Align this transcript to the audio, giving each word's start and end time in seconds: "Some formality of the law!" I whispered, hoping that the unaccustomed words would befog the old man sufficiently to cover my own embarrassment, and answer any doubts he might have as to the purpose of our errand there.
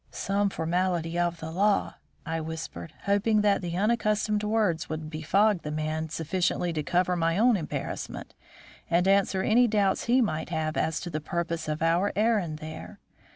"Some 0.09 0.49
formality 0.49 1.19
of 1.19 1.39
the 1.39 1.51
law!" 1.51 1.93
I 2.25 2.41
whispered, 2.41 2.91
hoping 3.03 3.41
that 3.41 3.61
the 3.61 3.77
unaccustomed 3.77 4.43
words 4.43 4.89
would 4.89 5.11
befog 5.11 5.61
the 5.61 5.69
old 5.69 5.75
man 5.75 6.09
sufficiently 6.09 6.73
to 6.73 6.81
cover 6.81 7.15
my 7.15 7.37
own 7.37 7.55
embarrassment, 7.55 8.33
and 8.89 9.07
answer 9.07 9.43
any 9.43 9.67
doubts 9.67 10.05
he 10.05 10.19
might 10.19 10.49
have 10.49 10.75
as 10.75 10.99
to 11.01 11.11
the 11.11 11.21
purpose 11.21 11.67
of 11.67 11.83
our 11.83 12.11
errand 12.15 12.57
there. 12.57 12.97